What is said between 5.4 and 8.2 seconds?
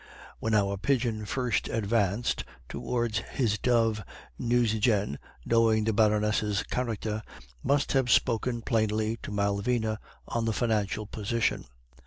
knowing the Baroness' character, must have